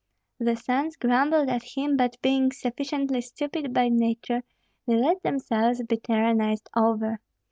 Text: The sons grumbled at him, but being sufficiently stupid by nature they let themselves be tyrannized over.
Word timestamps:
The 0.39 0.55
sons 0.55 0.95
grumbled 0.95 1.47
at 1.47 1.61
him, 1.77 1.95
but 1.95 2.19
being 2.23 2.51
sufficiently 2.51 3.21
stupid 3.21 3.71
by 3.71 3.89
nature 3.89 4.41
they 4.87 4.95
let 4.95 5.21
themselves 5.21 5.83
be 5.83 5.97
tyrannized 5.97 6.67
over. 6.75 7.19